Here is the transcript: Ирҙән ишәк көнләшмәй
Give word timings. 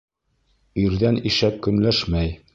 Ирҙән 0.85 1.21
ишәк 1.33 1.61
көнләшмәй 1.69 2.35